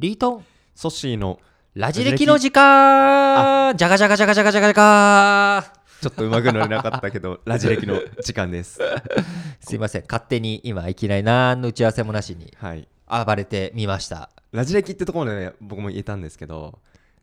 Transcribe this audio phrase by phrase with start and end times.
[0.00, 0.44] リートン。
[0.74, 1.38] ソッシーの
[1.74, 3.76] ラジ歴の時間。
[3.76, 8.80] じゃがじゃがじゃがじゃがじゃがじゃがちょっとうまく乗れなかったけど ラジ歴の時間です。
[9.60, 10.04] すいません。
[10.08, 12.88] 勝手に今いきなり何の打ち合わせもなしにはい。
[13.26, 14.30] 暴れてみました。
[14.52, 16.78] ラジ歴ってところまで、ね、僕も言えたんですけど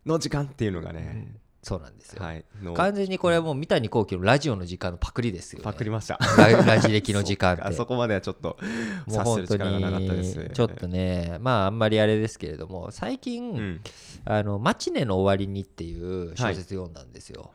[0.06, 1.34] の時間っていうのがね、
[1.68, 2.44] そうなんですよ、はい。
[2.62, 6.18] の完全にこれはもう三谷幸喜のラジオの時間のパクリですよ、ね、パクりました。
[6.38, 7.72] ララジ歴の時間って。
[7.76, 8.56] そこまではちょっと
[9.06, 13.80] もう察する本当力がなかったですにちょっとねまああんまりあれですけれども最近、うん。
[14.24, 17.50] あの「マチネの終わりに」っていう小説読んだんですよ、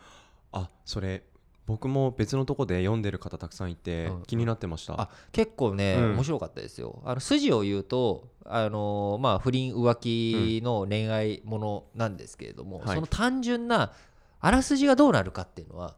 [0.51, 1.23] あそれ
[1.65, 6.13] 僕も別のとこで読んでる方たくさんいてうん気になってました、あ結構ね、うん。
[6.15, 7.01] 面白かったですよ。
[7.05, 12.95] あの筋を言うとあのまあ不倫浮気の恋愛ものなんですけれども、はい。
[12.95, 13.93] その単純な
[14.39, 15.95] あらすじがどうなるかっていうのは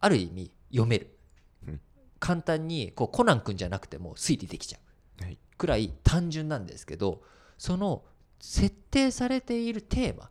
[0.00, 1.16] ある意味読める、
[1.68, 1.80] うん。
[2.18, 4.78] 簡単にこうコナン君じゃなくても推理できちゃ
[5.20, 5.24] う。
[5.24, 5.38] はい。
[5.58, 7.22] くらい単純なんですけど
[7.58, 8.02] その
[8.40, 10.30] 設定されているテーマ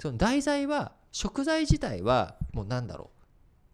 [0.00, 3.17] その題材は食材自体はもうなんだろう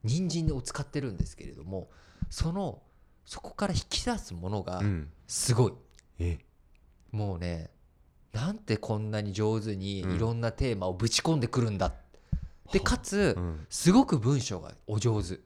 [0.04, 1.88] 人参を使ってるんですけれども
[2.30, 2.82] その
[3.24, 5.08] そこから引き出すものがうん。
[5.26, 5.72] すごい、
[6.18, 6.38] え？
[7.10, 7.70] もうね
[8.32, 10.16] なんてこんなに上手にうん。
[10.16, 11.94] いろんなテーマをぶち込んでくるんだ、
[12.72, 15.40] でかつうん、すごく文章がお上手。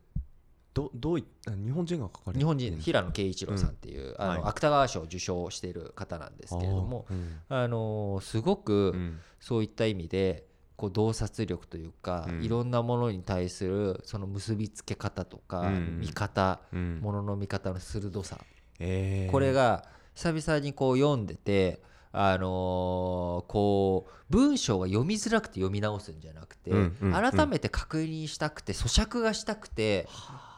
[0.75, 4.43] どどういあ日本人が書かれて日本人平野啓一郎さんっていう、あのはい。
[4.45, 7.41] 芥川賞を受賞している方なんですけれども、あーうん。
[7.49, 9.19] あのすごく、うん。
[9.39, 10.48] そういった意味で
[10.79, 12.43] こう洞察力というか、うん。
[12.43, 16.01] いろんなものに対するその結びつけ方とか、うん。
[16.01, 17.01] 見方うん。
[17.01, 18.39] ものの見方の鋭さ、
[18.79, 19.33] えー。
[19.33, 27.33] これが久々にこう読んでて、あのーこう文章が読みづらくて読み直すんじゃなくて、うんうんうん。
[27.33, 30.07] 改めて確認したくて咀嚼がしたくて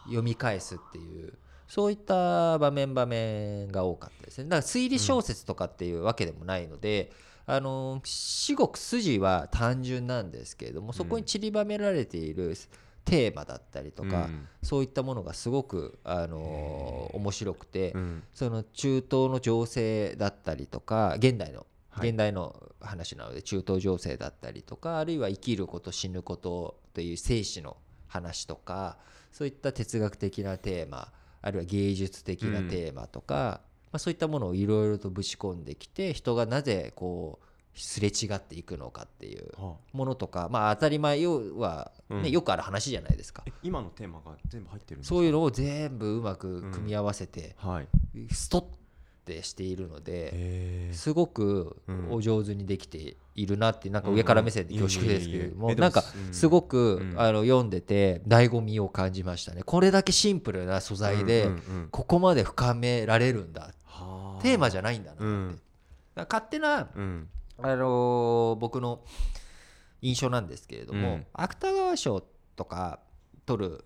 [0.05, 1.33] 読み返すっていう
[1.71, 4.51] そういった場面場面が多かったですね。
[4.51, 7.12] だから推理小説とかっていうわけでもないので、
[7.53, 12.55] あのー至極筋は単純なんですけれどもそこに散りばめられている
[13.05, 14.49] テーマだったりとか、うん。
[14.62, 17.16] そういったものがすごく、あのー。
[17.16, 18.22] 面白くて、うん。
[18.34, 22.11] その中東の情勢だったりとか現代のはい。
[22.11, 28.97] 現代の話なので中東情勢だったりとかあるいは生きること死ぬことという生死の話とか
[29.32, 31.12] そういった哲学的なテーマ
[31.43, 33.61] あるいは芸術的なテーマとか、
[33.93, 39.97] まあ、そういったものをいろいろとぶち込んできて人がなぜこうすれ違っていくのかっていうはあ。
[39.97, 42.31] ものとかまあ当たり前要は、ねうん。
[42.31, 43.43] よくある話じゃないですか。
[43.47, 47.89] え今のテーマが全部入ってるそういうのを全部うまく組み合わせて、はい。
[48.33, 48.65] ストッ
[49.25, 50.91] てしているので、え。
[50.93, 52.12] ーすごくうん。
[52.12, 56.34] お上手にできているなってなんか上から目線で恐縮ですけれどももなんかうん。
[56.34, 57.21] すごくうん。
[57.21, 59.62] あの読んでて醍醐味を感じましたね。
[59.62, 61.89] これだけシンプルな素材でうんうんうん。
[61.91, 63.73] ここまで深められるんだはあ
[64.43, 65.25] テーマじゃないんだなって。
[65.25, 65.61] うん。
[66.16, 67.28] 勝手なうん。
[67.59, 69.00] あのー僕の
[70.03, 71.27] 印象なんですけれども、うん。
[71.33, 72.22] 芥川賞
[72.56, 73.00] とか
[73.47, 73.84] 取る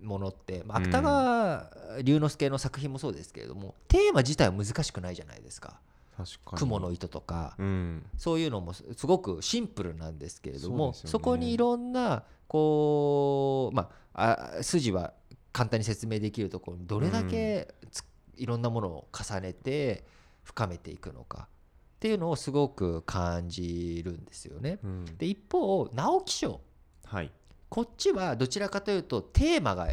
[0.00, 0.84] ものって、まあ、うん。
[0.86, 1.70] 芥川
[2.02, 5.80] 龍之介の作品もそうですけれどもテーマ自体は難しくないじゃないですか。
[6.16, 6.58] 確かに。
[6.58, 8.06] 雲の糸とか、うん。
[8.16, 11.24] そういうのもすすごくシンプルなんですけれどもそ,、ね。
[11.24, 15.12] こにいろんなこう、まあ、あ筋は
[15.52, 18.02] 簡単に説明できるところにどれだけつ、
[18.36, 20.04] いろんなものを重ねて
[20.44, 21.48] 深めていくのか。
[21.96, 24.78] っていうのをすごく感じるんですよね。
[24.84, 25.04] うん。
[25.16, 26.60] で一方直木賞。
[27.06, 27.30] はい。
[27.68, 29.88] こっちはどちらかというとテーマが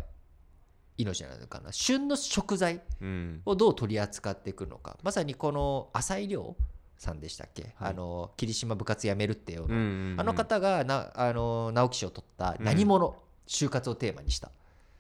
[0.98, 1.72] 命なのかな。
[1.72, 3.42] 旬の食材うん。
[3.46, 4.98] をどう取り扱っていくのか。
[5.02, 6.56] まさにこの浅井亮
[6.98, 7.92] さんでしたっけ、はい。
[7.92, 9.78] あの霧島部活やめるってよ、うんうん
[10.12, 10.20] うん。
[10.20, 13.16] あの方がなあの直木賞を取った何者、
[13.48, 14.52] 就活をテーマにした。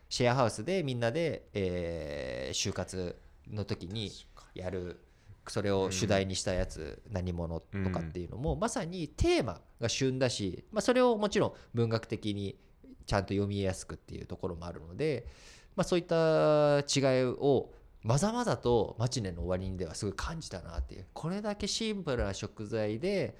[0.10, 3.18] シェアハウスでみんなで、えー就活
[3.52, 4.12] の時に
[4.54, 5.00] やる
[5.48, 12.58] それを主題にしたやつ、何者とかっていうのも、まさにテーマが旬だし、まあ、それをもちろん文学的に
[13.06, 15.28] ちゃんと読みやすくっていうところもあるので、
[15.76, 17.72] まあ、そういった違いを
[18.04, 23.38] まざまざとマチネの終わりにではすごい感じたなっていうこれだけシンプルな食材で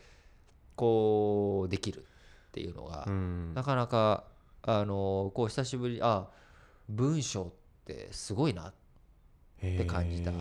[0.76, 2.04] こうできるっ
[2.52, 3.54] ていうのが、うん。
[3.54, 4.26] なかなか
[4.62, 6.28] あのこう久しぶりあ
[6.90, 7.52] 文章っ
[7.86, 8.83] てすごいなって
[9.88, 10.32] 感じた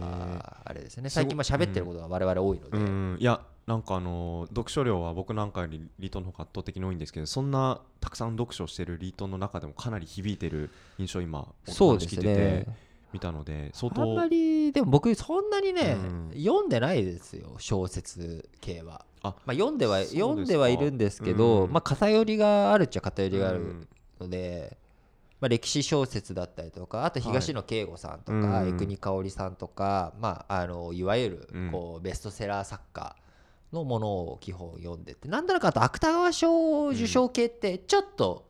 [0.65, 1.11] あれですね。
[1.11, 3.17] 最近まあ喋ってることが我々多いので、うん。
[3.19, 12.77] いやなんかあの読書量は僕なんかよりリートンの方が圧倒的に多いんですけどそんなたくさん読書してるリートンの中でもかなり響いてる印象を今おそうです話聞いててね
[13.13, 16.31] 見たので相あんま当りでも僕そんなにね、うん。
[16.35, 19.05] 読んでないですよ小説系は。
[19.23, 21.73] あまあ、読んでは読んではいるんですけど、うん。
[21.73, 23.89] まあ、偏りがあるっちゃ偏りがあるうん。
[24.21, 24.77] ので、
[25.43, 31.71] まあ、歴史小説だったりとかあと東野圭吾さんとか、はい江国香織さんとか、まあ、あのいわゆるうん。
[31.73, 33.17] こうベストセラー作家
[33.73, 38.49] のものを基本読んでてなんだかあと芥川賞受賞系ってちょっと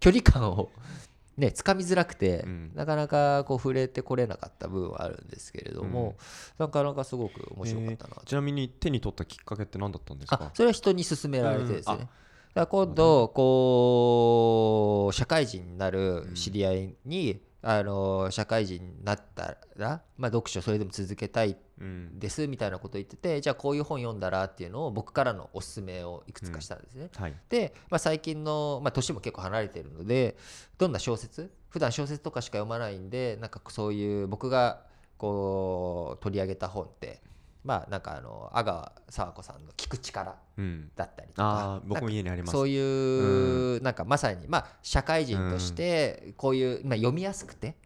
[0.00, 0.70] 距離感を、
[1.38, 2.72] ねつかみづらくて、うん。
[2.74, 6.16] なかなかこう触れてこれなかった部分はあるんですけれども、
[6.58, 10.38] なかなかすごく面白かったなえーちなみに手に取ったきっかけって何だったんですか？
[10.42, 12.06] あそれは人に勧められてですね、
[12.54, 22.20] だ今度こう社会人になる知り合いに、あの社会人になったら、まあ、読書それでも続けたいうん。
[22.20, 27.08] ですみたいなことを言っててじゃあこういう本読んだらっていうのを僕からのおすすめをいくつかしたんですね。
[27.16, 27.34] はい。
[27.48, 30.36] で、まあ、最近の、まあ、年も結構離れてるので
[30.78, 31.50] どんな小説？
[31.70, 34.82] 普段小説とかしか読まないんでなんかそういう僕が
[35.18, 37.20] こう取り上げた本って
[37.64, 42.52] まあなんかあの阿川佐和子さんの「聞く力うん」だったりとあかあ僕も家にあります。
[42.52, 47.76] そういう、なんかまさにまあ社会人としてこういう、まあ、読みやすくて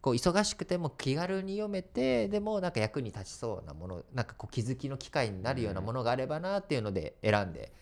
[0.00, 7.72] こう忙しくても気軽に読めてでもなんか役に立ちそうなものなんかこう気づきの機会になるようなものがあればなっていうので選んで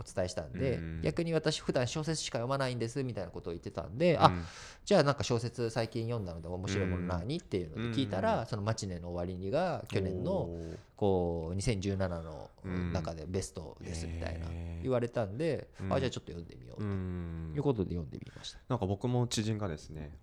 [0.00, 1.00] お伝えしたんで、うん。
[1.02, 4.44] 逆に私普段小説しか読まないんですみたいなことを言ってたんで、あうん。
[4.84, 10.48] じゃあなんか小説最近読んだので面白いもの何、っていうので聞いたら、その「マチネの終わりに」が去年の
[10.96, 14.46] こう2017のうん中でベストですみたいな
[14.82, 15.92] 言われたんで、うん。
[15.92, 18.58] あじゃあちょっと読んでみよううとんいうことで読んでみました。
[18.68, 20.16] なんか僕も知人がですね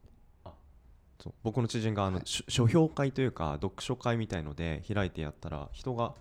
[0.43, 0.53] あ。
[1.21, 6.15] そう僕の知人があの、書書評会というか読書会みたいので開いてやったら人が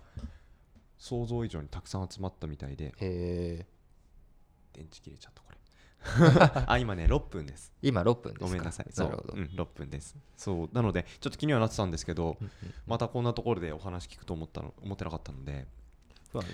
[0.97, 2.93] 想像以上にたくさん集まったみたいで。
[4.73, 5.57] 電池切れちゃったこれ。
[6.67, 7.73] あ今ね6分です。
[7.81, 8.45] 今6分ですか？
[8.45, 8.87] ごめんなさい。
[8.91, 9.37] そうなるほど、う。
[9.39, 10.15] ん、6分です。
[10.35, 10.69] そう。
[10.71, 12.37] なのでちょっと気にはなってたんですけど
[12.85, 15.67] またこんなところでお話聞くと思ったの思ってなかったので。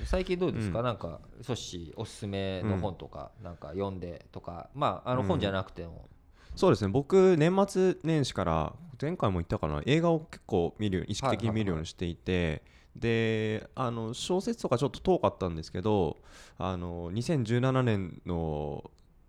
[0.05, 0.85] 最近どうですか、うん。
[0.85, 4.69] なんかソッシーおすすめの本とか、なんか読んでとか。
[4.73, 6.07] まああの本じゃなくても、
[6.55, 6.91] そうですね。
[6.91, 9.81] 僕年末年始から前回も言ったかな？
[9.85, 12.63] 映画を結構見る意識的に見るようにしていて、
[12.95, 16.17] であの小説とかちょっと遠かったんですけど
[16.57, 18.83] あの2017年の、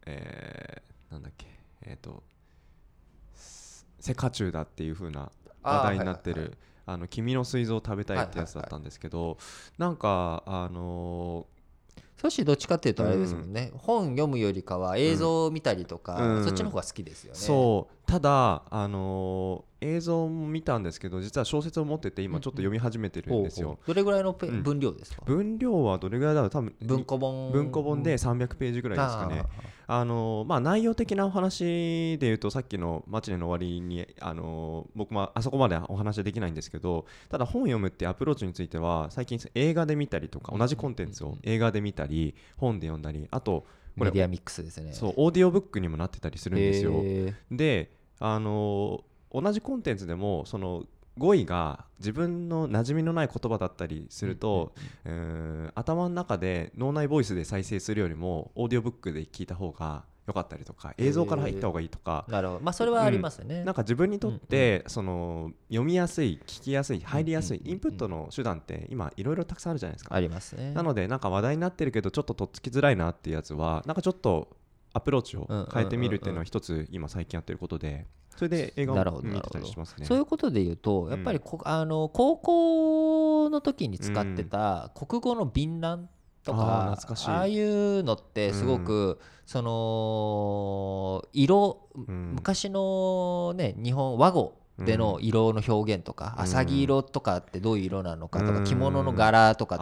[0.06, 1.46] えーなんだっけ
[1.86, 2.24] えっ、と
[4.00, 5.30] 「セカチュウだ」っていう風な
[5.62, 9.38] 話題になってるあーはいはい「あの君の膵臓を食べたい」ってやつだったんですけど、
[9.78, 11.46] なんかあの
[12.16, 16.44] ソッシーどっちかっていうとあれですもんね、本読むよりかは映像を見たりとか、うん。
[16.44, 17.38] そっちの方が好きですよね。
[17.38, 23.86] そうただ、あのー映像も見たんですけど実は小説を持ってて今ちょっと読み始めてるんですよ、ほうほう。
[23.88, 24.62] どれぐらいのペうん。
[24.62, 26.50] 分量ですか、分量はどれぐらいだろう？
[26.50, 27.52] 多分文庫本。
[27.52, 29.42] 文庫本で300ページぐらいですかね。
[29.86, 44.92] あのーまあ内容的なお話で言うとさっきの「マチネの終わりに」あのー僕もあそこまでお話はできないんですけどただ本読むってアプローチについては最近映画で見たりとか同じコンテンツを映画で見たり本で読んだりあとメディアミックスですね。
[44.92, 47.56] そうオーディオブックにもなってたりするんですよ、へー。
[47.56, 50.84] であの同じコンテンツでもその
[51.16, 54.72] 語彙が自分の馴染みのない言葉だったりすると、
[55.04, 62.60] うーん頭の中で脳内ボイスで再生するよりもオーディオブックで聞いた方が良かったりとか映像から入った方がいいとか、なるほど。
[62.60, 63.62] まあそれはありますよね。
[63.64, 67.66] なんか自分にとって、その読みやすい聞きやすい入りやすい、うんうん。
[67.66, 70.14] うんインプットの手段って今いろいろたくさんあるじゃないですか。
[70.14, 70.72] ありますね。
[70.72, 74.56] なのでなんか話題になってるけどちょっととっつきづらいなっていうやつはなんかちょっと
[74.92, 78.06] アプローチを変えてみるっていうのは一つ今最近やってることで
[78.36, 80.06] それで映画を見てたりしますね。
[80.06, 86.08] そういうことで言うとやっぱりこ、あの高校の時に使ってた国語の便欄
[86.44, 87.30] とか、懐かしい。
[87.30, 92.34] ああいうのってすごく、その色、ん。
[92.34, 96.44] 昔のね日本和語での色の表現とか、うん。
[96.44, 98.64] 浅黄色とかってどういう色なのかとか、うん。
[98.64, 99.76] 着物の柄とか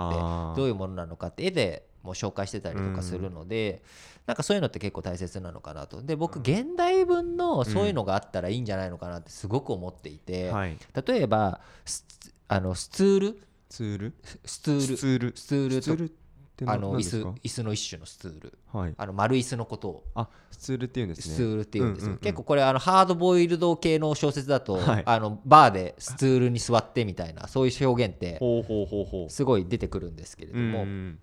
[0.55, 3.83] ってどういうものなのかって絵でもう紹介してたりとかするので、
[4.27, 6.03] なんかそういうのって結構大切なのかなと。
[6.03, 10.77] で僕現代文のそういうのがあったらいいんじゃないのかなってすごく思っていて、はい、
[11.07, 12.05] 例えばス
[12.49, 13.43] あのスツール？
[13.69, 14.15] ツール？
[14.45, 14.97] スツール。
[14.97, 15.37] スツール？
[15.37, 15.45] ス
[15.81, 16.13] ツール？
[16.67, 18.59] あの椅子椅子の一種のスツール。
[18.73, 18.95] はい。
[18.97, 20.05] あの丸椅子のことを。
[20.15, 21.35] あスツールっていうんですね。
[21.35, 22.21] スツールって言うんですよ、うんうんうん。
[22.21, 25.03] 結構これあのハードボイルド系の小説だと、はい。
[25.07, 28.39] あのバーでスツールに座ってみたいなそういう表現って
[29.29, 31.19] すごい出てくるんですけれども、うん。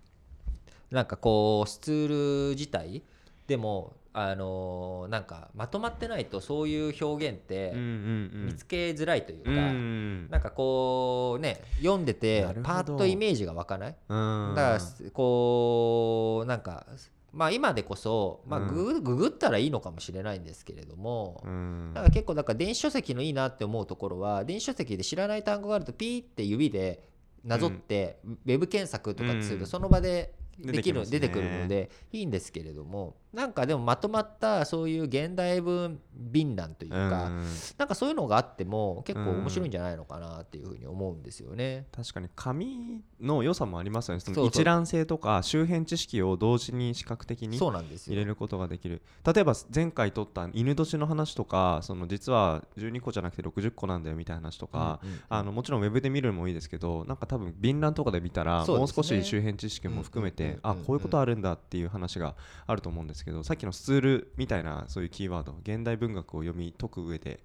[0.90, 3.02] なんかこうスツール自体
[3.46, 13.96] でもあのーなんかまとまってないとそういう表現って見つけづらいというか、うんうんなんかこうね読んでてパーッとイメージが湧かない？
[14.08, 14.54] うん。
[14.56, 16.86] だからこうなんか
[17.32, 18.68] まあ今でこそ、まあ、うん。
[18.68, 21.94] ググググったらいいのかもしれないんですけれども、うん。
[21.94, 27.04] なんか結構だから電子書籍のいいなって思うところは電子書籍で知らない単語があるとピーって指で
[27.44, 29.66] なぞって、ウェブ検索とかするとうん。
[29.66, 37.44] その場でできる、出てくるのでいいんですけれどもなんかでもまとまったそういう現代文便覧というか、うん。
[37.78, 41.86] なんかそういうのがあっても結構面白いんじゃないのかなっていうふうに思うんですよね。
[41.92, 44.20] 確かに紙の良さもありますよね。
[44.20, 47.58] その一覧性とか周辺知識を同時に視覚的に。
[47.58, 49.02] 入れることができる。
[49.24, 55.20] 例えば前回撮った犬年の話とかその実は12個じゃなくて60個なんだよみたいな話とか、うんうんうん。
[55.28, 62.34] あのもちろんウェブで見るのもいいですけどなんか多分便覧とかで見たら、もう少し周辺知識も含めて、あこういうことあるんだっていう話が
[62.66, 67.40] あると思うんですけどさっきのスツールみたいなそういうキーワード現代文学を読み解く上で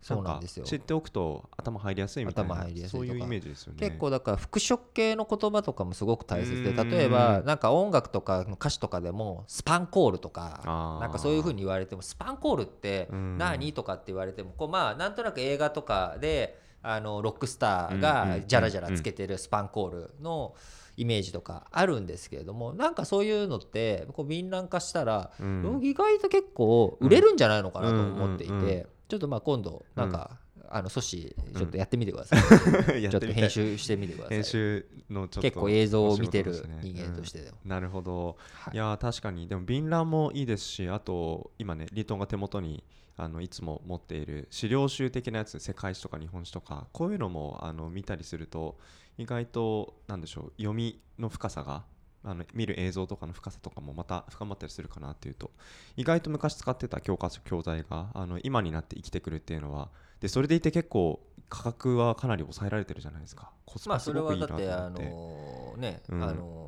[0.00, 0.64] かそうなんですよ。
[0.64, 3.78] 知っておくと頭入りやすいみたいな頭入りやすいそういうイメージですよね。
[3.78, 6.90] 結構だから復職系の言葉とかもすごく大切でうん。
[6.90, 13.38] 例えばなんか音楽とかの歌詞とかでもスパンコールとかなんかそういうふうに言われてもスパンコールってうん。
[13.38, 20.54] 何とかって言われてもこうまあなんとなく映画とかであのロックスターうんうんうんがジャラジャラつけてるスパンコールの
[20.96, 25.80] イメージとかあるんですけれどもなんかそういうのってこう敏感化したらうん。
[25.82, 28.66] 意外と結構売れるんじゃないのかなと思っていうんうんうん。
[28.66, 30.38] うてちょっとまあ今度なんか
[30.72, 32.36] あの阻止ちょっとやってみてくださ
[32.96, 33.02] い。
[33.02, 34.36] ちょっと編集してみてください。
[34.36, 37.58] 編集のちょっと結構映像を見てる人間としてでも。
[37.64, 38.74] うんなるほど、はい。
[38.74, 39.48] い、やー確かに。
[39.48, 42.84] でも便覧もいいですしあと今ねリートンが手元に
[43.22, 48.78] あのいつも持っている資料集的なやつ世界史とか日本史とかこういうのもあの見たりすると
[49.18, 51.84] 意外となんでしょう読みの深さが
[52.24, 55.50] あの見る映像とかの深さとかもまた深まったりするかなっていうと
[55.96, 63.50] 意外と昔使ってた教科書教材があの今になって生きてくるっていうのはでそれでいて結構価格はかなり抑えられてるじゃないですか。
[63.66, 64.70] コスまあそれパすごくいなはいだって。
[64.72, 66.20] あと思って、のねあうん。
[66.20, 66.59] の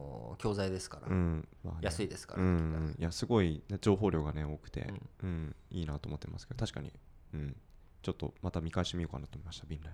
[0.42, 1.08] 教材ですから。
[1.08, 1.48] うん。
[1.62, 1.80] まあね。
[1.82, 2.42] 安いですから。
[2.42, 5.54] うん、いやすごい情報量がね多くて、うん。
[5.70, 6.58] いいなと思ってますけど。
[6.58, 6.92] 確かに、
[7.34, 7.56] うん、
[8.02, 9.92] ちょっとまた見返してみようかなと思いましたビンライ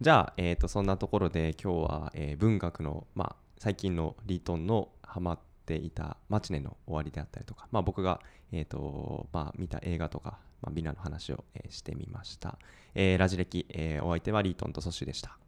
[0.00, 8.20] じゃあ、えー、とそんなところで今日は、えー文学の、まあ、最近のリートンのハマっていたマチネの終わりであったりとか、まあ、僕が、
[8.52, 12.58] えーとまあ、見た映画とか、まあ、ビナの話を、えーしてみました、
[12.94, 15.38] えーラジ歴、えーお相手はリートンとソッシュでした